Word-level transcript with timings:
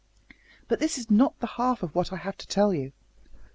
But 0.67 0.79
this 0.79 0.97
is 0.97 1.11
not 1.11 1.39
the 1.41 1.45
half 1.45 1.83
of 1.83 1.93
what 1.93 2.11
I 2.11 2.15
have 2.15 2.35
to 2.37 2.47
tell 2.47 2.73
you. 2.73 2.91